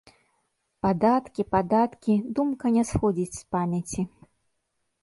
Падаткі, 0.85 1.45
падаткі, 1.57 2.17
думка 2.41 2.65
не 2.79 2.83
сходзіць 2.93 3.33
з 3.39 3.43
памяці. 3.59 4.01